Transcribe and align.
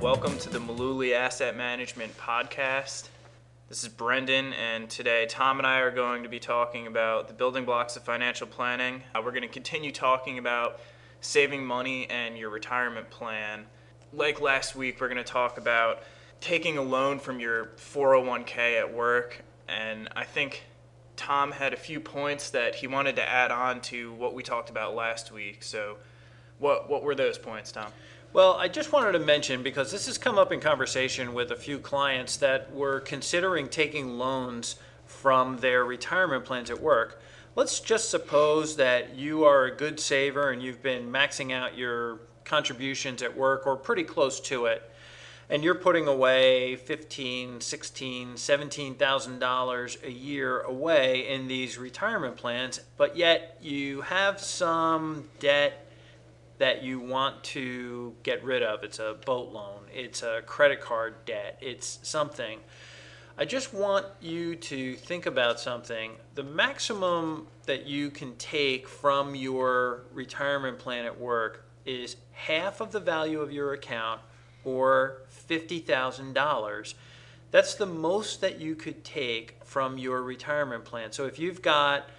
welcome 0.00 0.38
to 0.38 0.48
the 0.48 0.58
Mullooly 0.58 1.12
Asset 1.12 1.54
Management 1.54 2.16
Podcast. 2.16 3.10
This 3.68 3.82
is 3.84 3.90
Brendan, 3.90 4.54
and 4.54 4.88
today 4.88 5.26
Tom 5.28 5.58
and 5.58 5.66
I 5.66 5.80
are 5.80 5.90
going 5.90 6.22
to 6.22 6.28
be 6.30 6.38
talking 6.38 6.86
about 6.86 7.28
the 7.28 7.34
building 7.34 7.66
blocks 7.66 7.96
of 7.96 8.02
financial 8.02 8.46
planning. 8.46 9.02
Uh, 9.14 9.20
we're 9.22 9.32
going 9.32 9.42
to 9.42 9.48
continue 9.48 9.92
talking 9.92 10.38
about 10.38 10.80
saving 11.20 11.66
money 11.66 12.08
and 12.08 12.38
your 12.38 12.48
retirement 12.48 13.10
plan. 13.10 13.66
Like 14.10 14.40
last 14.40 14.74
week, 14.74 15.02
we're 15.02 15.08
going 15.08 15.18
to 15.18 15.22
talk 15.22 15.58
about 15.58 16.02
taking 16.40 16.78
a 16.78 16.82
loan 16.82 17.18
from 17.18 17.38
your 17.38 17.66
401k 17.76 18.80
at 18.80 18.94
work, 18.94 19.42
and 19.68 20.08
I 20.16 20.24
think 20.24 20.62
Tom 21.16 21.52
had 21.52 21.74
a 21.74 21.76
few 21.76 22.00
points 22.00 22.48
that 22.50 22.76
he 22.76 22.86
wanted 22.86 23.16
to 23.16 23.28
add 23.28 23.50
on 23.50 23.82
to 23.82 24.14
what 24.14 24.32
we 24.32 24.42
talked 24.42 24.70
about 24.70 24.94
last 24.94 25.30
week. 25.30 25.62
So, 25.62 25.98
what 26.58 26.88
what 26.88 27.02
were 27.02 27.14
those 27.14 27.36
points, 27.36 27.70
Tom? 27.70 27.92
Well, 28.32 28.54
I 28.54 28.68
just 28.68 28.92
wanted 28.92 29.12
to 29.12 29.18
mention 29.18 29.64
because 29.64 29.90
this 29.90 30.06
has 30.06 30.16
come 30.16 30.38
up 30.38 30.52
in 30.52 30.60
conversation 30.60 31.34
with 31.34 31.50
a 31.50 31.56
few 31.56 31.80
clients 31.80 32.36
that 32.36 32.72
were 32.72 33.00
considering 33.00 33.68
taking 33.68 34.18
loans 34.18 34.76
from 35.04 35.56
their 35.56 35.84
retirement 35.84 36.44
plans 36.44 36.70
at 36.70 36.80
work. 36.80 37.20
Let's 37.56 37.80
just 37.80 38.08
suppose 38.08 38.76
that 38.76 39.16
you 39.16 39.42
are 39.42 39.64
a 39.64 39.74
good 39.74 39.98
saver 39.98 40.50
and 40.50 40.62
you've 40.62 40.80
been 40.80 41.10
maxing 41.10 41.52
out 41.52 41.76
your 41.76 42.20
contributions 42.44 43.20
at 43.20 43.36
work 43.36 43.66
or 43.66 43.76
pretty 43.76 44.04
close 44.04 44.38
to 44.42 44.66
it 44.66 44.88
and 45.48 45.64
you're 45.64 45.74
putting 45.74 46.06
away 46.06 46.76
15 46.76 47.60
16 47.60 48.34
$17,000 48.34 50.04
a 50.04 50.10
year 50.10 50.60
away 50.60 51.28
in 51.28 51.48
these 51.48 51.78
retirement 51.78 52.36
plans 52.36 52.80
but 52.96 53.16
yet 53.16 53.58
you 53.60 54.00
have 54.00 54.40
some 54.40 55.28
debt 55.38 55.89
that 56.60 56.82
you 56.82 57.00
want 57.00 57.42
to 57.42 58.14
get 58.22 58.44
rid 58.44 58.62
of. 58.62 58.84
It's 58.84 58.98
a 58.98 59.16
boat 59.24 59.50
loan, 59.50 59.80
it's 59.90 60.22
a 60.22 60.42
credit 60.44 60.82
card 60.82 61.14
debt, 61.24 61.56
it's 61.62 61.98
something. 62.02 62.58
I 63.38 63.46
just 63.46 63.72
want 63.72 64.04
you 64.20 64.56
to 64.56 64.94
think 64.96 65.24
about 65.24 65.58
something. 65.58 66.12
The 66.34 66.42
maximum 66.42 67.46
that 67.64 67.86
you 67.86 68.10
can 68.10 68.36
take 68.36 68.86
from 68.86 69.34
your 69.34 70.02
retirement 70.12 70.78
plan 70.78 71.06
at 71.06 71.18
work 71.18 71.64
is 71.86 72.16
half 72.32 72.82
of 72.82 72.92
the 72.92 73.00
value 73.00 73.40
of 73.40 73.50
your 73.50 73.72
account 73.72 74.20
or 74.62 75.22
$50,000. 75.48 76.94
That's 77.50 77.74
the 77.74 77.86
most 77.86 78.42
that 78.42 78.60
you 78.60 78.74
could 78.74 79.02
take 79.02 79.56
from 79.64 79.96
your 79.96 80.22
retirement 80.22 80.84
plan. 80.84 81.10
So 81.12 81.24
if 81.24 81.38
you've 81.38 81.62
got 81.62 82.10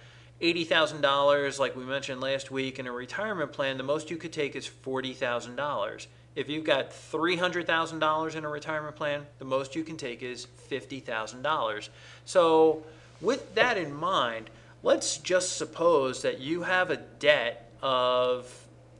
$80,000, 0.42 1.58
like 1.60 1.76
we 1.76 1.84
mentioned 1.84 2.20
last 2.20 2.50
week, 2.50 2.80
in 2.80 2.88
a 2.88 2.92
retirement 2.92 3.52
plan, 3.52 3.76
the 3.76 3.84
most 3.84 4.10
you 4.10 4.16
could 4.16 4.32
take 4.32 4.56
is 4.56 4.68
$40,000. 4.84 6.06
If 6.34 6.48
you've 6.48 6.64
got 6.64 6.90
$300,000 6.90 8.34
in 8.34 8.44
a 8.44 8.48
retirement 8.48 8.96
plan, 8.96 9.24
the 9.38 9.44
most 9.44 9.76
you 9.76 9.84
can 9.84 9.96
take 9.96 10.22
is 10.22 10.48
$50,000. 10.68 11.88
So, 12.24 12.82
with 13.20 13.54
that 13.54 13.78
in 13.78 13.94
mind, 13.94 14.50
let's 14.82 15.18
just 15.18 15.56
suppose 15.56 16.22
that 16.22 16.40
you 16.40 16.62
have 16.62 16.90
a 16.90 16.96
debt 16.96 17.70
of 17.80 18.52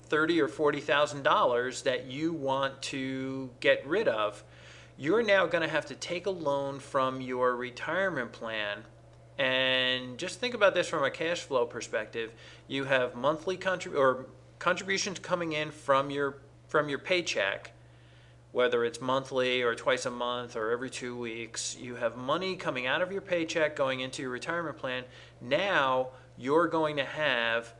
thirty 0.05 0.41
or 0.41 0.47
forty 0.47 0.81
thousand 0.81 1.23
dollars 1.23 1.83
that 1.83 2.07
you 2.07 2.33
want 2.33 2.81
to 2.83 3.49
get 3.61 3.85
rid 3.87 4.09
of. 4.09 4.45
You're 4.99 5.23
now 5.23 5.47
going 5.47 5.63
to 5.63 5.69
have 5.69 5.87
to 5.87 5.95
take 5.95 6.27
a 6.27 6.31
loan 6.31 6.79
from 6.79 7.21
your 7.21 7.57
retirement 7.57 8.31
plan 8.31 8.85
and 9.43 10.19
just 10.19 10.39
think 10.39 10.55
about 10.55 10.73
this 10.73 10.87
from 10.87 11.03
a 11.03 11.11
cash 11.11 11.41
flow 11.41 11.67
perspective. 11.67 12.31
You 12.69 12.85
have 12.85 13.17
monthly 13.17 13.57
contrib- 13.57 13.99
or 13.99 14.27
contributions 14.61 15.19
coming 15.19 15.53
in 15.53 15.73
from 15.73 16.11
your 16.11 16.37
from 16.69 16.89
your 16.89 17.01
paycheck, 17.01 17.73
whether 18.53 18.85
it's 18.85 19.01
monthly 19.01 19.63
or 19.63 19.75
twice 19.75 20.07
a 20.07 20.11
month 20.13 20.55
or 20.55 20.71
every 20.71 20.89
two 20.89 21.19
weeks. 21.19 21.77
You 21.77 21.97
have 21.97 22.17
money 22.17 22.55
coming 22.55 22.87
out 22.87 23.03
of 23.03 23.11
your 23.11 23.21
paycheck 23.21 23.75
going 23.75 23.99
into 23.99 24.23
your 24.23 24.31
retirement 24.31 24.79
plan. 24.79 25.03
Now 25.41 26.11
you're 26.39 26.69
going 26.69 26.97
to 26.97 27.05
have 27.05 27.75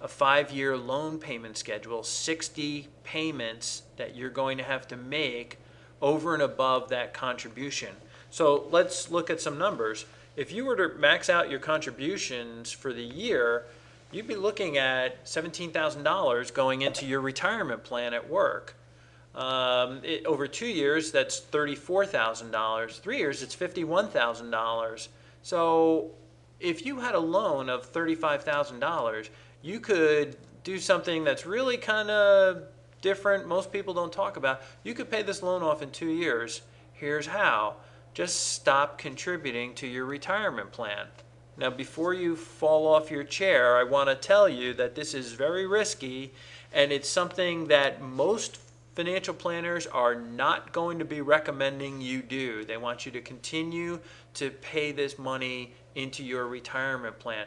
a 0.00 0.08
five 0.08 0.50
year 0.50 0.76
loan 0.76 1.20
payment 1.20 1.56
schedule, 1.56 2.02
60 2.02 2.88
payments 3.04 3.82
that 3.96 4.16
you're 4.16 4.28
going 4.28 4.58
to 4.58 4.64
have 4.64 4.88
to 4.88 4.96
make 4.96 5.60
over 6.02 6.34
and 6.34 6.42
above 6.42 6.88
that 6.88 7.14
contribution. 7.14 7.94
So 8.28 8.66
let's 8.72 9.08
look 9.08 9.30
at 9.30 9.40
some 9.40 9.56
numbers 9.56 10.04
if 10.36 10.52
you 10.52 10.64
were 10.66 10.76
to 10.76 10.98
max 10.98 11.30
out 11.30 11.50
your 11.50 11.60
contributions 11.60 12.70
for 12.70 12.92
the 12.92 13.02
year, 13.02 13.64
you'd 14.12 14.28
be 14.28 14.36
looking 14.36 14.76
at 14.76 15.24
$17,000 15.24 16.54
going 16.54 16.82
into 16.82 17.06
your 17.06 17.20
retirement 17.20 17.82
plan 17.82 18.14
at 18.14 18.28
work. 18.28 18.76
Um, 19.34 20.00
it, 20.02 20.24
over 20.24 20.46
two 20.46 20.66
years, 20.66 21.10
that's 21.10 21.40
$34,000. 21.40 23.00
Three 23.00 23.18
years, 23.18 23.42
it's 23.42 23.56
$51,000. 23.56 25.08
So 25.42 26.10
if 26.60 26.86
you 26.86 27.00
had 27.00 27.14
a 27.14 27.20
loan 27.20 27.68
of 27.68 27.92
$35,000, 27.92 29.28
you 29.62 29.80
could 29.80 30.36
do 30.64 30.78
something 30.78 31.24
that's 31.24 31.46
really 31.46 31.76
kind 31.76 32.10
of 32.10 32.62
different, 33.02 33.46
most 33.46 33.72
people 33.72 33.94
don't 33.94 34.12
talk 34.12 34.36
about. 34.36 34.62
You 34.84 34.94
could 34.94 35.10
pay 35.10 35.22
this 35.22 35.42
loan 35.42 35.62
off 35.62 35.82
in 35.82 35.90
two 35.90 36.10
years. 36.10 36.62
Here's 36.92 37.26
how 37.26 37.76
just 38.16 38.54
stop 38.54 38.96
contributing 38.96 39.74
to 39.74 39.86
your 39.86 40.06
retirement 40.06 40.72
plan. 40.72 41.06
Now, 41.58 41.68
before 41.68 42.14
you 42.14 42.34
fall 42.34 42.86
off 42.86 43.10
your 43.10 43.24
chair, 43.24 43.76
I 43.76 43.82
want 43.82 44.08
to 44.08 44.14
tell 44.14 44.48
you 44.48 44.72
that 44.72 44.94
this 44.94 45.12
is 45.12 45.32
very 45.32 45.66
risky 45.66 46.32
and 46.72 46.92
it's 46.92 47.10
something 47.10 47.66
that 47.66 48.00
most 48.00 48.58
financial 48.94 49.34
planners 49.34 49.86
are 49.88 50.14
not 50.14 50.72
going 50.72 50.98
to 50.98 51.04
be 51.04 51.20
recommending 51.20 52.00
you 52.00 52.22
do. 52.22 52.64
They 52.64 52.78
want 52.78 53.04
you 53.04 53.12
to 53.12 53.20
continue 53.20 54.00
to 54.32 54.48
pay 54.48 54.92
this 54.92 55.18
money 55.18 55.74
into 55.94 56.24
your 56.24 56.46
retirement 56.46 57.18
plan. 57.18 57.46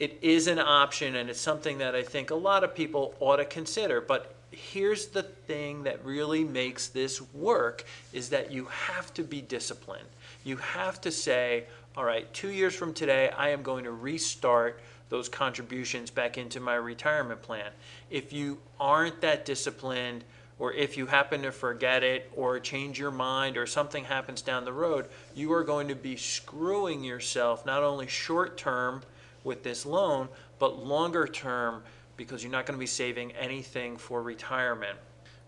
It 0.00 0.18
is 0.20 0.48
an 0.48 0.58
option 0.58 1.16
and 1.16 1.30
it's 1.30 1.40
something 1.40 1.78
that 1.78 1.94
I 1.94 2.02
think 2.02 2.30
a 2.30 2.34
lot 2.34 2.62
of 2.62 2.74
people 2.74 3.14
ought 3.20 3.36
to 3.36 3.46
consider, 3.46 4.02
but 4.02 4.34
here's 4.54 5.06
the 5.06 5.22
thing 5.22 5.84
that 5.84 6.04
really 6.04 6.44
makes 6.44 6.88
this 6.88 7.20
work 7.34 7.84
is 8.12 8.30
that 8.30 8.50
you 8.50 8.66
have 8.66 9.12
to 9.14 9.22
be 9.22 9.40
disciplined. 9.40 10.08
You 10.44 10.56
have 10.56 11.00
to 11.02 11.10
say, 11.10 11.64
all 11.96 12.04
right, 12.04 12.32
two 12.32 12.50
years 12.50 12.74
from 12.74 12.94
today, 12.94 13.30
I 13.30 13.50
am 13.50 13.62
going 13.62 13.84
to 13.84 13.92
restart 13.92 14.80
those 15.08 15.28
contributions 15.28 16.10
back 16.10 16.38
into 16.38 16.60
my 16.60 16.74
retirement 16.74 17.42
plan. 17.42 17.70
If 18.10 18.32
you 18.32 18.58
aren't 18.80 19.20
that 19.20 19.44
disciplined, 19.44 20.24
or 20.58 20.72
if 20.72 20.96
you 20.96 21.06
happen 21.06 21.42
to 21.42 21.52
forget 21.52 22.02
it, 22.02 22.30
or 22.34 22.58
change 22.60 22.98
your 22.98 23.10
mind, 23.10 23.56
or 23.56 23.66
something 23.66 24.04
happens 24.04 24.42
down 24.42 24.64
the 24.64 24.72
road, 24.72 25.06
you 25.34 25.52
are 25.52 25.64
going 25.64 25.88
to 25.88 25.94
be 25.94 26.16
screwing 26.16 27.04
yourself 27.04 27.66
not 27.66 27.82
only 27.82 28.06
short 28.06 28.56
term 28.56 29.02
with 29.42 29.62
this 29.62 29.84
loan, 29.84 30.28
but 30.58 30.84
longer 30.84 31.26
term 31.26 31.82
because 32.16 32.42
you're 32.42 32.52
not 32.52 32.66
going 32.66 32.76
to 32.76 32.80
be 32.80 32.86
saving 32.86 33.32
anything 33.32 33.96
for 33.96 34.22
retirement. 34.22 34.98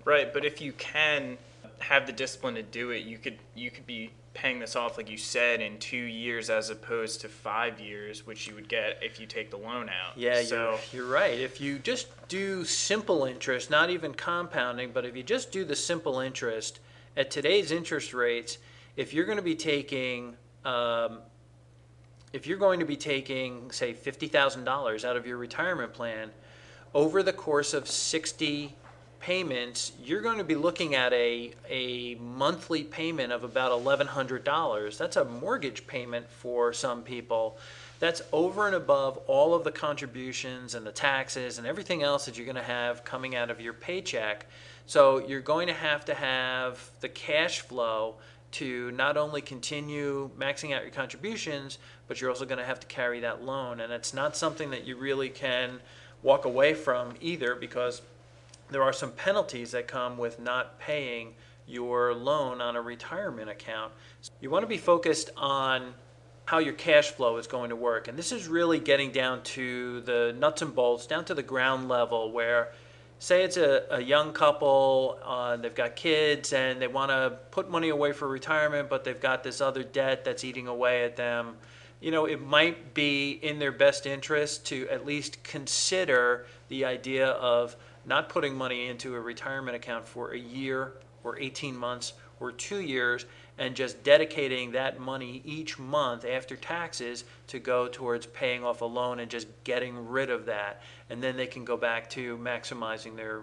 Right, 0.04 0.32
but 0.32 0.44
if 0.44 0.60
you 0.60 0.72
can 0.72 1.36
have 1.78 2.06
the 2.06 2.12
discipline 2.12 2.54
to 2.54 2.62
do 2.62 2.90
it, 2.90 3.04
you 3.04 3.18
could 3.18 3.38
you 3.54 3.70
could 3.70 3.86
be 3.86 4.10
paying 4.34 4.58
this 4.58 4.76
off 4.76 4.98
like 4.98 5.10
you 5.10 5.16
said 5.16 5.62
in 5.62 5.78
2 5.78 5.96
years 5.96 6.50
as 6.50 6.68
opposed 6.68 7.22
to 7.22 7.28
5 7.28 7.80
years 7.80 8.26
which 8.26 8.46
you 8.46 8.54
would 8.54 8.68
get 8.68 8.98
if 9.00 9.18
you 9.18 9.26
take 9.26 9.50
the 9.50 9.56
loan 9.56 9.88
out. 9.88 10.16
Yeah, 10.16 10.42
so 10.42 10.78
you're, 10.92 11.04
you're 11.04 11.12
right. 11.12 11.38
If 11.38 11.58
you 11.58 11.78
just 11.78 12.08
do 12.28 12.62
simple 12.64 13.24
interest, 13.24 13.70
not 13.70 13.88
even 13.88 14.12
compounding, 14.12 14.90
but 14.92 15.06
if 15.06 15.16
you 15.16 15.22
just 15.22 15.52
do 15.52 15.64
the 15.64 15.76
simple 15.76 16.20
interest 16.20 16.80
at 17.16 17.30
today's 17.30 17.72
interest 17.72 18.12
rates, 18.12 18.58
if 18.96 19.14
you're 19.14 19.24
going 19.24 19.38
to 19.38 19.42
be 19.42 19.56
taking 19.56 20.36
um, 20.64 21.20
if 22.32 22.46
you're 22.46 22.58
going 22.58 22.80
to 22.80 22.86
be 22.86 22.96
taking 22.96 23.70
say 23.70 23.94
$50,000 23.94 25.04
out 25.04 25.16
of 25.16 25.26
your 25.26 25.38
retirement 25.38 25.92
plan, 25.92 26.30
over 26.94 27.22
the 27.22 27.32
course 27.32 27.74
of 27.74 27.88
60 27.88 28.74
payments, 29.20 29.92
you're 30.02 30.20
going 30.20 30.38
to 30.38 30.44
be 30.44 30.54
looking 30.54 30.94
at 30.94 31.12
a, 31.12 31.52
a 31.68 32.14
monthly 32.16 32.84
payment 32.84 33.32
of 33.32 33.44
about 33.44 33.72
$1,100. 33.82 34.98
That's 34.98 35.16
a 35.16 35.24
mortgage 35.24 35.86
payment 35.86 36.28
for 36.30 36.72
some 36.72 37.02
people. 37.02 37.58
That's 37.98 38.22
over 38.32 38.66
and 38.66 38.76
above 38.76 39.18
all 39.26 39.54
of 39.54 39.64
the 39.64 39.72
contributions 39.72 40.74
and 40.74 40.86
the 40.86 40.92
taxes 40.92 41.58
and 41.58 41.66
everything 41.66 42.02
else 42.02 42.26
that 42.26 42.36
you're 42.36 42.46
going 42.46 42.56
to 42.56 42.62
have 42.62 43.04
coming 43.04 43.34
out 43.34 43.50
of 43.50 43.60
your 43.60 43.72
paycheck. 43.72 44.46
So 44.86 45.26
you're 45.26 45.40
going 45.40 45.66
to 45.66 45.74
have 45.74 46.04
to 46.04 46.14
have 46.14 46.90
the 47.00 47.08
cash 47.08 47.62
flow 47.62 48.16
to 48.52 48.90
not 48.92 49.16
only 49.16 49.40
continue 49.40 50.30
maxing 50.38 50.74
out 50.74 50.82
your 50.82 50.92
contributions, 50.92 51.78
but 52.06 52.20
you're 52.20 52.30
also 52.30 52.44
going 52.44 52.58
to 52.58 52.64
have 52.64 52.80
to 52.80 52.86
carry 52.86 53.20
that 53.20 53.42
loan. 53.42 53.80
And 53.80 53.92
it's 53.92 54.14
not 54.14 54.36
something 54.36 54.70
that 54.70 54.86
you 54.86 54.96
really 54.96 55.30
can 55.30 55.80
walk 56.26 56.44
away 56.44 56.74
from 56.74 57.14
either 57.20 57.54
because 57.54 58.02
there 58.70 58.82
are 58.82 58.92
some 58.92 59.12
penalties 59.12 59.70
that 59.70 59.86
come 59.86 60.18
with 60.18 60.40
not 60.40 60.76
paying 60.80 61.32
your 61.68 62.12
loan 62.12 62.60
on 62.60 62.74
a 62.74 62.82
retirement 62.82 63.48
account. 63.48 63.92
You 64.40 64.50
want 64.50 64.64
to 64.64 64.66
be 64.66 64.76
focused 64.76 65.30
on 65.36 65.94
how 66.44 66.58
your 66.58 66.74
cash 66.74 67.10
flow 67.10 67.36
is 67.36 67.46
going 67.46 67.70
to 67.70 67.76
work. 67.76 68.08
And 68.08 68.18
this 68.18 68.32
is 68.32 68.48
really 68.48 68.80
getting 68.80 69.12
down 69.12 69.42
to 69.44 70.00
the 70.00 70.34
nuts 70.36 70.62
and 70.62 70.74
bolts, 70.74 71.06
down 71.06 71.24
to 71.26 71.34
the 71.34 71.44
ground 71.44 71.88
level 71.88 72.32
where 72.32 72.72
say 73.20 73.44
it's 73.44 73.56
a, 73.56 73.84
a 73.90 74.00
young 74.00 74.32
couple, 74.32 75.18
uh, 75.24 75.56
they've 75.56 75.74
got 75.74 75.94
kids 75.94 76.52
and 76.52 76.82
they 76.82 76.88
want 76.88 77.10
to 77.10 77.38
put 77.52 77.70
money 77.70 77.90
away 77.90 78.12
for 78.12 78.26
retirement, 78.26 78.88
but 78.88 79.04
they've 79.04 79.20
got 79.20 79.44
this 79.44 79.60
other 79.60 79.84
debt 79.84 80.24
that's 80.24 80.42
eating 80.44 80.66
away 80.66 81.04
at 81.04 81.16
them. 81.16 81.56
You 82.00 82.10
know, 82.10 82.26
it 82.26 82.40
might 82.40 82.94
be 82.94 83.32
in 83.42 83.58
their 83.58 83.72
best 83.72 84.06
interest 84.06 84.66
to 84.66 84.88
at 84.88 85.06
least 85.06 85.42
consider 85.42 86.46
the 86.68 86.84
idea 86.84 87.28
of 87.28 87.76
not 88.04 88.28
putting 88.28 88.54
money 88.54 88.88
into 88.88 89.14
a 89.14 89.20
retirement 89.20 89.76
account 89.76 90.06
for 90.06 90.32
a 90.32 90.38
year 90.38 90.92
or 91.24 91.38
18 91.38 91.76
months 91.76 92.12
or 92.38 92.52
two 92.52 92.80
years 92.80 93.26
and 93.58 93.74
just 93.74 94.02
dedicating 94.02 94.72
that 94.72 95.00
money 95.00 95.40
each 95.44 95.78
month 95.78 96.24
after 96.24 96.56
taxes 96.56 97.24
to 97.46 97.58
go 97.58 97.88
towards 97.88 98.26
paying 98.26 98.62
off 98.62 98.82
a 98.82 98.84
loan 98.84 99.20
and 99.20 99.30
just 99.30 99.48
getting 99.64 100.08
rid 100.08 100.30
of 100.30 100.44
that. 100.46 100.82
And 101.08 101.22
then 101.22 101.36
they 101.36 101.46
can 101.46 101.64
go 101.64 101.76
back 101.76 102.10
to 102.10 102.36
maximizing 102.36 103.16
their 103.16 103.42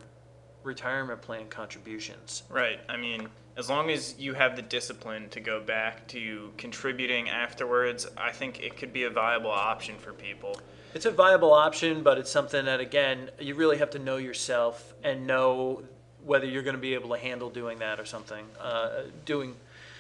retirement 0.64 1.22
plan 1.22 1.48
contributions. 1.50 2.44
Right. 2.50 2.80
I 2.88 2.98
mean, 2.98 3.28
as 3.56 3.70
long 3.70 3.92
as 3.92 4.16
you 4.18 4.34
have 4.34 4.56
the 4.56 4.62
discipline 4.62 5.30
to 5.30 5.40
go 5.40 5.62
back 5.62 6.08
to 6.08 6.52
contributing 6.58 7.30
afterwards, 7.30 8.08
I 8.18 8.32
think 8.32 8.62
it 8.62 8.78
could 8.78 8.92
be 8.92 9.04
a 9.04 9.10
viable 9.10 9.52
option 9.52 9.98
for 9.98 10.12
people. 10.12 10.60
It's 10.96 11.06
a 11.06 11.12
viable 11.12 11.54
option, 11.54 12.04
but 12.04 12.18
it's 12.18 12.32
something 12.32 12.66
that, 12.66 12.80
again, 12.80 13.30
you 13.40 13.56
really 13.56 13.78
have 13.78 13.92
to 13.92 14.00
know 14.00 14.18
yourself 14.18 14.94
and 15.04 15.28
know 15.28 15.84
whether 16.24 16.46
you're 16.46 16.64
going 16.64 16.76
to 16.76 16.82
be 16.82 16.94
able 16.94 17.10
to 17.10 17.18
handle 17.18 17.50
doing 17.50 17.80
that 17.80 18.00
or 18.00 18.06
something, 18.06 18.46
uh, 18.60 19.02
doing 19.26 19.56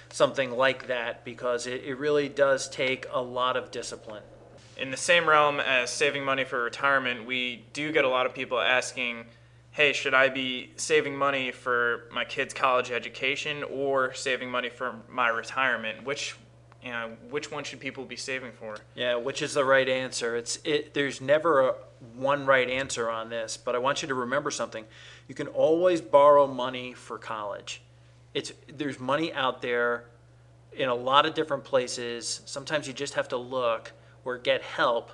something 0.10 0.52
like 0.52 0.88
that, 0.88 1.26
because 1.26 1.68
it, 1.68 1.84
it 1.84 1.96
really 1.96 2.30
does 2.30 2.70
take 2.70 3.06
a 3.12 3.22
lot 3.22 3.58
of 3.58 3.72
discipline. 3.72 4.24
In 4.78 4.90
the 4.90 4.98
same 4.98 5.28
realm 5.28 5.60
as 5.60 5.90
saving 5.92 6.24
money 6.24 6.44
for 6.44 6.64
retirement, 6.64 7.26
we 7.26 7.64
do 7.74 7.92
get 7.92 8.06
a 8.06 8.10
lot 8.10 8.26
of 8.26 8.34
people 8.34 8.60
asking, 8.60 9.26
hey, 9.74 9.92
should 9.92 10.14
I 10.14 10.30
be 10.30 10.72
saving 10.78 11.16
money 11.18 11.52
for 11.52 12.04
my 12.12 12.24
kid's 12.24 12.54
college 12.54 12.92
education 12.92 13.64
or 13.64 14.14
saving 14.14 14.50
money 14.50 14.70
for 14.70 14.96
my 15.10 15.28
retirement? 15.28 16.06
Which 16.06 16.36
you 16.82 16.92
know, 16.92 17.12
which 17.30 17.50
one 17.50 17.64
should 17.64 17.80
people 17.80 18.04
be 18.04 18.18
saving 18.18 18.52
for? 18.52 18.76
Yeah, 18.94 19.16
which 19.16 19.42
is 19.42 19.54
the 19.54 19.64
right 19.64 19.88
answer? 19.88 20.36
It's 20.36 20.60
it. 20.64 20.94
There's 20.94 21.22
never 21.22 21.70
a 21.70 21.76
one 22.16 22.46
right 22.46 22.70
answer 22.70 23.10
on 23.10 23.30
this, 23.30 23.58
but 23.58 23.74
I 23.74 23.78
want 23.80 24.02
you 24.02 24.08
to 24.10 24.14
remember 24.14 24.52
something. 24.52 24.86
You 25.28 25.36
can 25.36 25.48
always 25.48 26.02
borrow 26.02 26.46
money 26.46 26.94
for 26.94 27.18
college. 27.18 27.82
It's 28.34 28.52
there's 28.68 29.00
money 29.00 29.34
out 29.34 29.62
there 29.62 30.06
in 30.74 30.90
a 30.90 30.96
lot 30.96 31.26
of 31.26 31.34
different 31.34 31.64
places. 31.64 32.42
Sometimes 32.46 32.86
you 32.86 32.94
just 32.94 33.14
have 33.14 33.30
to 33.30 33.38
look 33.38 33.94
or 34.26 34.38
get 34.38 34.62
help 34.62 35.12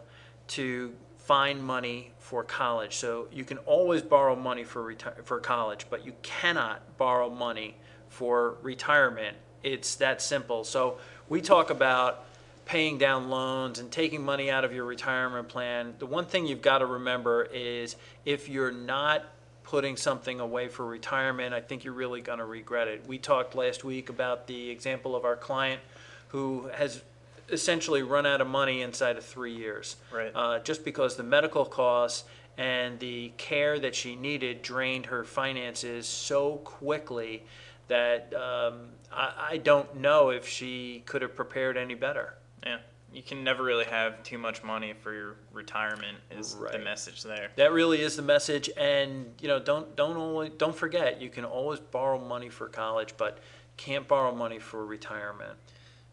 to 0.47 0.93
find 1.17 1.63
money 1.63 2.11
for 2.29 2.43
college. 2.43 2.95
So 2.95 3.27
you 3.31 3.43
can 3.43 3.57
always 3.59 4.03
borrow 4.03 4.35
money 4.35 4.63
for 4.63 4.83
reti- 4.83 5.25
for 5.25 5.39
college, 5.39 5.87
but 5.89 6.05
you 6.05 6.13
cannot 6.21 6.79
borrow 6.99 7.27
money 7.27 7.75
for 8.07 8.57
retirement. 8.61 9.35
It's 9.63 9.95
that 9.95 10.21
simple. 10.21 10.63
So 10.63 10.99
we 11.27 11.41
talk 11.41 11.71
about 11.71 12.25
paying 12.65 12.99
down 12.99 13.31
loans 13.31 13.79
and 13.79 13.91
taking 13.91 14.23
money 14.23 14.51
out 14.51 14.63
of 14.63 14.71
your 14.71 14.85
retirement 14.85 15.49
plan. 15.49 15.95
The 15.97 16.05
one 16.05 16.25
thing 16.25 16.45
you've 16.45 16.61
got 16.61 16.77
to 16.77 16.85
remember 16.85 17.47
is 17.51 17.95
if 18.25 18.47
you're 18.47 18.71
not 18.71 19.25
putting 19.63 19.97
something 19.97 20.39
away 20.39 20.67
for 20.67 20.85
retirement, 20.85 21.55
I 21.55 21.61
think 21.61 21.83
you're 21.83 21.95
really 21.95 22.21
going 22.21 22.37
to 22.37 22.45
regret 22.45 22.87
it. 22.87 23.07
We 23.07 23.17
talked 23.17 23.55
last 23.55 23.83
week 23.83 24.09
about 24.09 24.45
the 24.45 24.69
example 24.69 25.15
of 25.15 25.25
our 25.25 25.35
client 25.35 25.81
who 26.27 26.69
has 26.75 27.01
essentially 27.51 28.03
run 28.03 28.25
out 28.25 28.41
of 28.41 28.47
money 28.47 28.81
inside 28.81 29.17
of 29.17 29.25
three 29.25 29.55
years. 29.55 29.97
Right. 30.11 30.31
Uh, 30.33 30.59
just 30.59 30.83
because 30.83 31.15
the 31.15 31.23
medical 31.23 31.65
costs 31.65 32.25
and 32.57 32.99
the 32.99 33.31
care 33.37 33.79
that 33.79 33.95
she 33.95 34.15
needed 34.15 34.61
drained 34.61 35.05
her 35.07 35.23
finances 35.23 36.07
so 36.07 36.57
quickly 36.57 37.43
that 37.87 38.33
um, 38.33 38.89
I, 39.11 39.49
I 39.51 39.57
don't 39.57 39.97
know 39.97 40.29
if 40.29 40.47
she 40.47 41.03
could 41.05 41.21
have 41.21 41.35
prepared 41.35 41.77
any 41.77 41.95
better. 41.95 42.35
Yeah. 42.65 42.77
You 43.13 43.23
can 43.23 43.43
never 43.43 43.63
really 43.63 43.85
have 43.85 44.21
too 44.23 44.37
much 44.37 44.63
money 44.63 44.93
for 44.93 45.13
your 45.13 45.35
retirement 45.51 46.17
is 46.29 46.55
the 46.55 46.77
message 46.77 47.23
there. 47.23 47.49
That 47.55 47.71
really 47.71 48.01
is 48.01 48.15
the 48.15 48.21
message, 48.21 48.69
and 48.77 49.33
you 49.41 49.47
know, 49.47 49.57
don't 49.59 49.95
don't 49.95 50.15
only 50.15 50.49
don't 50.49 50.75
forget 50.75 51.19
you 51.19 51.29
can 51.29 51.43
always 51.43 51.79
borrow 51.79 52.23
money 52.23 52.49
for 52.49 52.67
college, 52.67 53.15
but 53.17 53.39
can't 53.77 54.07
borrow 54.07 54.35
money 54.35 54.59
for 54.59 54.85
retirement. 54.85 55.57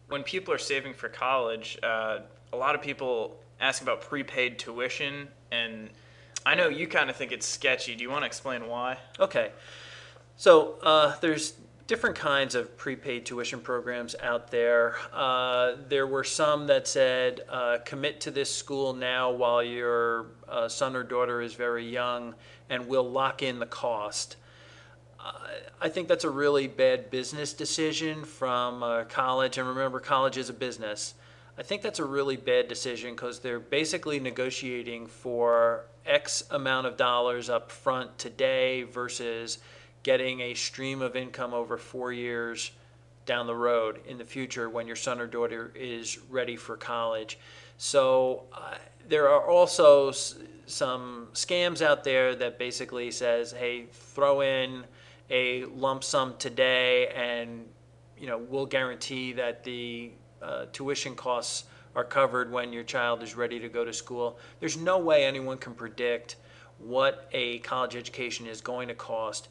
When 0.09 0.23
people 0.23 0.53
are 0.53 0.57
saving 0.57 0.93
for 0.93 1.09
college, 1.09 1.77
uh, 1.83 2.19
a 2.53 2.57
lot 2.57 2.75
of 2.75 2.81
people 2.81 3.37
ask 3.59 3.81
about 3.81 4.01
prepaid 4.01 4.57
tuition, 4.57 5.27
and 5.51 5.89
I 6.45 6.55
know 6.55 6.69
you 6.69 6.87
kind 6.87 7.09
of 7.09 7.17
think 7.17 7.33
it's 7.33 7.45
sketchy. 7.45 7.93
Do 7.93 8.03
you 8.03 8.09
want 8.09 8.21
to 8.21 8.25
explain 8.25 8.67
why? 8.67 8.97
Okay, 9.19 9.51
so 10.37 10.75
uh, 10.81 11.15
there's 11.19 11.55
different 11.87 12.15
kinds 12.15 12.55
of 12.55 12.77
prepaid 12.77 13.25
tuition 13.25 13.59
programs 13.59 14.15
out 14.21 14.49
there. 14.49 14.95
Uh, 15.11 15.73
there 15.89 16.07
were 16.07 16.23
some 16.23 16.67
that 16.67 16.87
said 16.87 17.41
uh, 17.49 17.77
commit 17.85 18.21
to 18.21 18.31
this 18.31 18.53
school 18.53 18.93
now 18.93 19.31
while 19.31 19.63
your 19.63 20.27
uh, 20.47 20.69
son 20.69 20.95
or 20.95 21.03
daughter 21.03 21.41
is 21.41 21.53
very 21.53 21.85
young, 21.85 22.33
and 22.69 22.87
we'll 22.87 23.09
lock 23.09 23.41
in 23.43 23.59
the 23.59 23.65
cost. 23.65 24.37
I 25.79 25.89
think 25.89 26.07
that's 26.07 26.23
a 26.23 26.29
really 26.29 26.67
bad 26.67 27.11
business 27.11 27.53
decision 27.53 28.23
from 28.23 28.81
uh, 28.81 29.03
college, 29.03 29.57
and 29.57 29.67
remember, 29.67 29.99
college 29.99 30.37
is 30.37 30.49
a 30.49 30.53
business. 30.53 31.13
I 31.57 31.63
think 31.63 31.81
that's 31.81 31.99
a 31.99 32.05
really 32.05 32.35
bad 32.35 32.67
decision 32.67 33.11
because 33.11 33.39
they're 33.39 33.59
basically 33.59 34.19
negotiating 34.19 35.07
for 35.07 35.85
X 36.05 36.43
amount 36.51 36.87
of 36.87 36.97
dollars 36.97 37.49
up 37.49 37.71
front 37.71 38.17
today 38.17 38.83
versus 38.83 39.59
getting 40.03 40.39
a 40.41 40.53
stream 40.53 41.01
of 41.01 41.15
income 41.15 41.53
over 41.53 41.77
four 41.77 42.11
years 42.11 42.71
down 43.25 43.45
the 43.45 43.55
road 43.55 43.99
in 44.07 44.17
the 44.17 44.25
future 44.25 44.69
when 44.69 44.87
your 44.87 44.95
son 44.95 45.19
or 45.19 45.27
daughter 45.27 45.71
is 45.75 46.17
ready 46.29 46.55
for 46.55 46.77
college. 46.77 47.37
So 47.77 48.43
uh, 48.53 48.75
there 49.07 49.29
are 49.29 49.47
also 49.47 50.09
s- 50.09 50.35
some 50.65 51.27
scams 51.33 51.81
out 51.81 52.03
there 52.03 52.35
that 52.35 52.57
basically 52.57 53.11
says, 53.11 53.51
"Hey, 53.51 53.87
throw 53.91 54.41
in 54.41 54.85
a 55.29 55.65
lump 55.65 56.03
sum 56.03 56.35
today, 56.37 57.07
and 57.09 57.65
you 58.17 58.27
know 58.27 58.37
we'll 58.37 58.65
guarantee 58.65 59.33
that 59.33 59.63
the 59.63 60.11
uh, 60.41 60.65
tuition 60.71 61.15
costs 61.15 61.65
are 61.95 62.03
covered 62.03 62.51
when 62.51 62.71
your 62.71 62.83
child 62.83 63.23
is 63.23 63.35
ready 63.35 63.59
to 63.59 63.69
go 63.69 63.83
to 63.83 63.93
school." 63.93 64.37
There's 64.59 64.77
no 64.77 64.99
way 64.99 65.25
anyone 65.25 65.57
can 65.57 65.73
predict 65.73 66.37
what 66.79 67.27
a 67.31 67.59
college 67.59 67.95
education 67.95 68.45
is 68.45 68.61
going 68.61 68.87
to 68.87 68.93
cost 68.93 69.49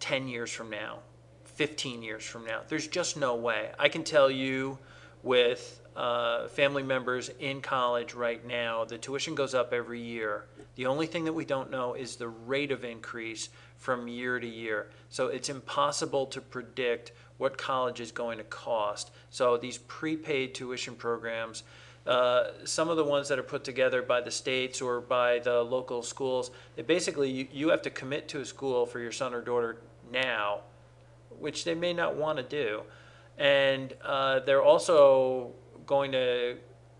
10 0.00 0.26
years 0.26 0.50
from 0.50 0.70
now, 0.70 1.00
15 1.44 2.02
years 2.02 2.24
from 2.24 2.44
now. 2.44 2.62
There's 2.66 2.88
just 2.88 3.16
no 3.16 3.36
way. 3.36 3.70
I 3.78 3.88
can 3.88 4.04
tell 4.04 4.30
you 4.30 4.78
with 5.22 5.81
uh, 5.96 6.48
family 6.48 6.82
members 6.82 7.30
in 7.40 7.60
college 7.60 8.14
right 8.14 8.46
now, 8.46 8.84
the 8.84 8.98
tuition 8.98 9.34
goes 9.34 9.54
up 9.54 9.72
every 9.72 10.00
year. 10.00 10.44
The 10.76 10.86
only 10.86 11.06
thing 11.06 11.24
that 11.24 11.32
we 11.32 11.44
don't 11.44 11.70
know 11.70 11.94
is 11.94 12.16
the 12.16 12.28
rate 12.28 12.72
of 12.72 12.84
increase 12.84 13.50
from 13.76 14.08
year 14.08 14.40
to 14.40 14.46
year. 14.46 14.90
So 15.10 15.26
it's 15.26 15.48
impossible 15.48 16.26
to 16.26 16.40
predict 16.40 17.12
what 17.36 17.58
college 17.58 18.00
is 18.00 18.12
going 18.12 18.38
to 18.38 18.44
cost. 18.44 19.10
So 19.30 19.56
these 19.56 19.78
prepaid 19.78 20.54
tuition 20.54 20.94
programs, 20.94 21.64
uh, 22.06 22.44
some 22.64 22.88
of 22.88 22.96
the 22.96 23.04
ones 23.04 23.28
that 23.28 23.38
are 23.38 23.44
put 23.44 23.64
together 23.64 24.02
by 24.02 24.20
the 24.20 24.30
states 24.30 24.80
or 24.80 25.00
by 25.00 25.40
the 25.40 25.62
local 25.62 26.02
schools, 26.02 26.50
they 26.76 26.82
basically 26.82 27.30
you, 27.30 27.48
you 27.52 27.68
have 27.68 27.82
to 27.82 27.90
commit 27.90 28.28
to 28.28 28.40
a 28.40 28.44
school 28.44 28.86
for 28.86 28.98
your 28.98 29.12
son 29.12 29.34
or 29.34 29.40
daughter 29.40 29.78
now, 30.10 30.60
which 31.38 31.64
they 31.64 31.74
may 31.74 31.92
not 31.92 32.16
want 32.16 32.38
to 32.38 32.44
do, 32.44 32.82
and 33.38 33.94
uh, 34.04 34.40
they're 34.40 34.62
also 34.62 35.52
going 35.86 36.12
to 36.12 36.56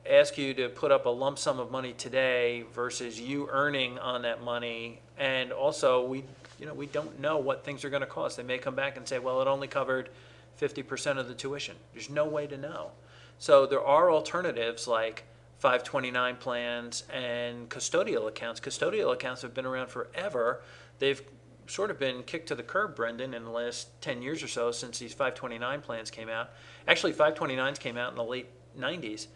ask 0.09 0.37
you 0.37 0.53
to 0.55 0.69
put 0.69 0.91
up 0.91 1.07
a 1.07 1.11
lump 1.11 1.39
sum 1.39 1.61
of 1.61 1.71
money 1.71 1.93
today 1.93 2.65
versus 2.73 3.21
you 3.21 3.49
earning 3.51 3.99
on 3.99 4.23
that 4.23 4.43
money, 4.43 5.01
and 5.19 5.53
also 5.53 6.05
we 6.05 6.25
you 6.59 6.67
know 6.67 6.75
we 6.75 6.87
don't 6.87 7.21
know 7.21 7.39
what 7.39 7.65
things 7.65 7.85
are 7.85 7.91
going 7.91 8.01
to 8.03 8.07
cost. 8.07 8.37
They 8.37 8.43
may 8.43 8.59
come 8.59 8.75
back 8.75 8.97
and 8.97 9.07
say, 9.07 9.19
well, 9.19 9.41
it 9.41 9.49
only 9.49 9.69
covered 9.69 10.11
fifty 10.57 10.83
percent 10.83 11.19
of 11.19 11.29
the 11.29 11.35
tuition. 11.35 11.77
There's 11.93 12.11
no 12.11 12.27
way 12.27 12.47
to 12.47 12.57
know. 12.57 12.91
So 13.39 13.67
there 13.67 13.85
are 13.85 14.11
alternatives 14.11 14.87
like 14.87 15.25
529 15.59 16.37
plans 16.37 17.05
and 17.13 17.69
custodial 17.69 18.29
accounts. 18.29 18.61
Custodial 18.61 19.13
accounts 19.13 19.43
have 19.43 19.55
been 19.55 19.67
around 19.67 19.89
forever. 19.89 20.63
They've 20.99 21.23
sort 21.67 21.91
of 21.91 21.99
been 21.99 22.23
kicked 22.25 22.49
to 22.49 22.55
the 22.55 22.63
curb, 22.63 22.97
Brendan, 22.97 23.35
in 23.35 23.45
the 23.45 23.51
last 23.51 23.89
10 24.01 24.23
years 24.23 24.43
or 24.43 24.49
so 24.49 24.73
since 24.73 24.99
these 24.99 25.13
529 25.13 25.81
plans 25.81 26.11
came 26.11 26.29
out. 26.29 26.51
Actually, 26.89 27.13
529s 27.13 27.79
came 27.79 27.97
out 27.97 28.11
in 28.11 28.17
the 28.17 28.25
late 28.25 28.49
90s. 28.79 29.29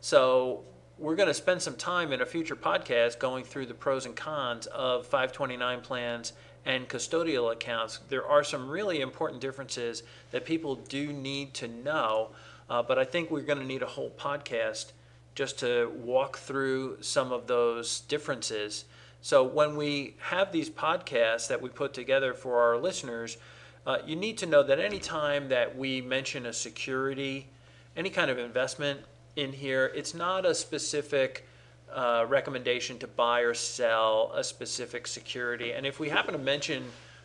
So 0.00 0.64
we're 0.98 1.16
going 1.16 1.28
to 1.28 1.34
spend 1.34 1.60
some 1.62 1.76
time 1.76 2.12
in 2.12 2.20
a 2.20 2.26
future 2.26 2.56
podcast 2.56 3.18
going 3.18 3.44
through 3.44 3.66
the 3.66 3.74
pros 3.74 4.06
and 4.06 4.14
cons 4.14 4.66
of 4.66 5.06
529 5.06 5.80
plans 5.80 6.32
and 6.64 6.88
custodial 6.88 7.52
accounts. 7.52 7.98
There 8.08 8.26
are 8.26 8.44
some 8.44 8.68
really 8.68 9.00
important 9.00 9.40
differences 9.40 10.02
that 10.30 10.44
people 10.44 10.76
do 10.76 11.12
need 11.12 11.54
to 11.54 11.68
know, 11.68 12.30
uh, 12.70 12.82
but 12.82 12.98
I 12.98 13.04
think 13.04 13.30
we're 13.30 13.42
going 13.42 13.58
to 13.58 13.64
need 13.66 13.82
a 13.82 13.86
whole 13.86 14.10
podcast 14.10 14.92
just 15.34 15.58
to 15.60 15.90
walk 15.96 16.38
through 16.38 16.98
some 17.02 17.32
of 17.32 17.46
those 17.46 18.00
differences 18.00 18.84
So 19.20 19.42
when 19.42 19.76
we 19.76 20.16
have 20.18 20.52
these 20.52 20.68
podcasts 20.68 21.48
that 21.48 21.62
we 21.62 21.70
put 21.70 21.94
together 21.94 22.34
for 22.34 22.60
our 22.60 22.76
listeners, 22.76 23.38
uh, 23.86 23.98
you 24.06 24.16
need 24.16 24.36
to 24.38 24.46
know 24.46 24.62
that 24.62 24.78
any 24.78 24.98
time 24.98 25.48
that 25.48 25.76
we 25.76 26.02
mention 26.02 26.44
a 26.44 26.52
security, 26.52 27.48
any 27.96 28.10
kind 28.10 28.30
of 28.30 28.38
investment 28.38 29.00
in 29.36 29.52
here, 29.52 29.92
it's 29.94 30.14
not 30.14 30.44
a 30.46 30.54
specific 30.54 31.46
uh, 31.92 32.24
recommendation 32.28 32.98
to 32.98 33.06
buy 33.06 33.40
or 33.40 33.54
sell 33.54 34.32
a 34.34 34.42
specific 34.42 35.06
security. 35.06 35.72
And 35.72 35.86
if 35.86 36.00
we 36.00 36.08
happen 36.08 36.32
to 36.32 36.38
mention 36.38 36.84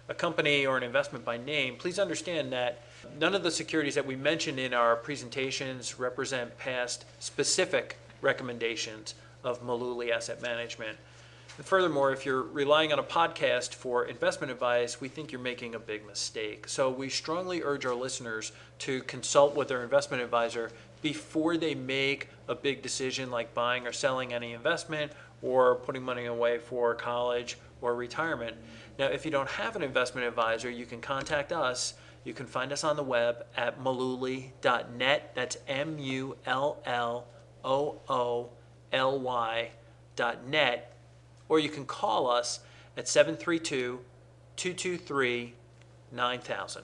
a 0.10 0.14
company 0.14 0.66
or 0.66 0.78
an 0.78 0.84
investment 0.84 1.24
by 1.24 1.38
name, 1.38 1.76
please 1.76 2.00
understand 2.00 2.52
that 2.54 2.82
none 3.20 3.36
of 3.36 3.44
the 3.44 3.52
securities 3.52 3.96
that 3.96 4.06
we 4.06 4.16
mention 4.16 4.60
in 4.60 4.74
our 4.74 4.96
presentations 4.96 6.00
represent 6.00 6.58
past 6.58 7.06
specific 7.20 7.98
recommendations 8.22 9.16
of 9.44 9.64
Mullooly 9.64 10.12
Asset 10.12 10.42
Management. 10.42 10.98
Furthermore, 11.58 12.12
if 12.14 12.26
you're 12.26 12.44
relying 12.44 12.94
on 12.94 13.00
a 13.00 13.04
podcast 13.04 13.74
for 13.74 14.06
investment 14.06 14.50
advice, 14.50 15.02
we 15.02 15.10
think 15.10 15.32
you're 15.32 15.42
making 15.42 15.76
a 15.76 15.80
big 15.80 16.06
mistake. 16.06 16.68
So 16.68 16.90
we 16.90 17.10
strongly 17.10 17.62
urge 17.62 17.86
our 17.86 17.94
listeners 17.94 18.54
to 18.80 19.04
consult 19.04 19.56
with 19.56 19.68
their 19.68 19.84
investment 19.84 20.24
advisor 20.24 20.72
before 21.02 21.58
they 21.58 21.76
make 21.76 22.30
a 22.48 22.56
big 22.56 22.82
decision 22.82 23.30
like 23.30 23.54
buying 23.54 23.86
or 23.86 23.92
selling 23.92 24.34
any 24.34 24.54
investment 24.54 25.12
or 25.42 25.76
putting 25.76 26.02
money 26.02 26.26
away 26.26 26.60
for 26.60 26.96
college 26.96 27.58
or 27.82 27.94
retirement. 27.94 28.56
Now, 28.98 29.08
if 29.08 29.26
you 29.26 29.32
don't 29.32 29.50
have 29.50 29.76
an 29.76 29.84
investment 29.84 30.28
advisor, 30.28 30.70
you 30.70 30.86
can 30.86 31.02
contact 31.02 31.52
us. 31.52 31.94
You 32.24 32.34
can 32.34 32.46
find 32.46 32.72
us 32.72 32.84
on 32.84 32.96
the 32.96 33.04
web 33.04 33.46
at 33.56 33.82
mullooly.net. 33.82 35.32
That's 35.36 35.58
M 35.68 36.00
U 36.00 36.38
L 36.46 36.78
L 36.86 37.28
O 37.64 38.00
O 38.08 38.50
L 38.92 39.20
Y 39.20 39.70
dot 40.16 40.46
net 40.48 40.99
or 41.50 41.60
you 41.60 41.70
can 41.70 41.86
call 41.86 42.30
us 42.30 42.62
at 42.96 43.08
732 43.08 44.00
223 44.56 45.54
9000. 46.12 46.84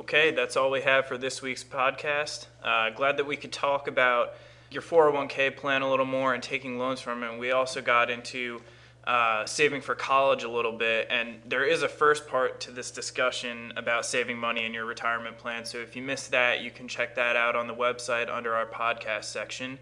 Okay, 0.00 0.30
that's 0.30 0.56
all 0.56 0.70
we 0.70 0.82
have 0.82 1.06
for 1.06 1.18
this 1.18 1.42
week's 1.42 1.64
podcast. 1.64 2.46
Uh, 2.62 2.90
glad 2.90 3.16
that 3.16 3.26
we 3.26 3.36
could 3.36 3.52
talk 3.52 3.88
about 3.88 4.34
your 4.70 4.82
401k 4.82 5.56
plan 5.56 5.82
a 5.82 5.90
little 5.90 6.06
more 6.06 6.32
and 6.32 6.42
taking 6.42 6.78
loans 6.78 7.00
from 7.00 7.22
it. 7.24 7.30
And 7.30 7.40
we 7.40 7.50
also 7.50 7.82
got 7.82 8.08
into 8.08 8.62
uh, 9.04 9.44
saving 9.46 9.80
for 9.80 9.94
college 9.94 10.44
a 10.44 10.48
little 10.48 10.72
bit. 10.72 11.08
And 11.10 11.40
there 11.44 11.64
is 11.64 11.82
a 11.82 11.88
first 11.88 12.28
part 12.28 12.60
to 12.62 12.70
this 12.70 12.90
discussion 12.92 13.72
about 13.76 14.06
saving 14.06 14.38
money 14.38 14.64
in 14.64 14.72
your 14.72 14.84
retirement 14.84 15.38
plan. 15.38 15.64
So 15.64 15.78
if 15.78 15.96
you 15.96 16.02
missed 16.02 16.30
that, 16.30 16.62
you 16.62 16.70
can 16.70 16.86
check 16.86 17.16
that 17.16 17.34
out 17.34 17.56
on 17.56 17.66
the 17.66 17.74
website 17.74 18.30
under 18.30 18.54
our 18.54 18.66
podcast 18.66 19.24
section. 19.24 19.78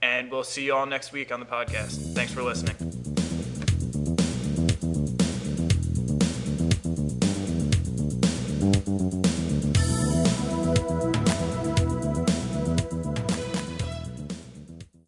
And 0.00 0.30
we'll 0.30 0.44
see 0.44 0.64
you 0.64 0.74
all 0.74 0.86
next 0.86 1.12
week 1.12 1.30
on 1.30 1.40
the 1.40 1.46
podcast. 1.46 2.14
Thanks 2.14 2.32
for 2.32 2.42
listening. 2.42 3.01